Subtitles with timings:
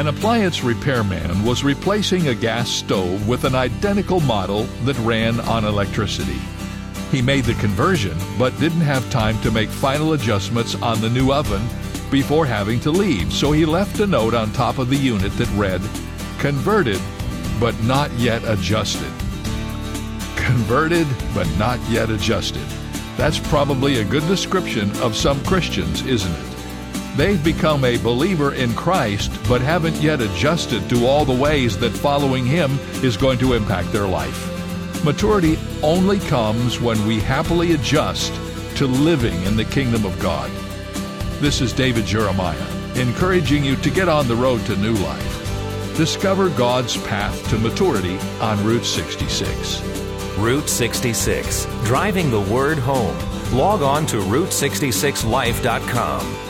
[0.00, 5.66] An appliance repairman was replacing a gas stove with an identical model that ran on
[5.66, 6.40] electricity.
[7.10, 11.34] He made the conversion, but didn't have time to make final adjustments on the new
[11.34, 11.60] oven
[12.10, 15.50] before having to leave, so he left a note on top of the unit that
[15.50, 15.82] read,
[16.38, 17.02] Converted,
[17.60, 19.12] but not yet adjusted.
[20.34, 22.64] Converted, but not yet adjusted.
[23.18, 26.59] That's probably a good description of some Christians, isn't it?
[27.16, 31.90] They've become a believer in Christ, but haven't yet adjusted to all the ways that
[31.90, 34.46] following Him is going to impact their life.
[35.04, 38.32] Maturity only comes when we happily adjust
[38.76, 40.48] to living in the kingdom of God.
[41.40, 45.96] This is David Jeremiah, encouraging you to get on the road to new life.
[45.96, 49.82] Discover God's path to maturity on Route 66.
[50.38, 53.18] Route 66, driving the word home.
[53.52, 56.49] Log on to Route66Life.com.